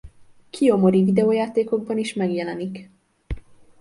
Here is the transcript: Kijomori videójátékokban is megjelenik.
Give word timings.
Kijomori 0.51 1.03
videójátékokban 1.03 1.97
is 1.97 2.13
megjelenik. 2.13 2.89